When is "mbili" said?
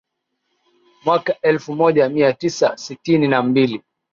3.43-3.83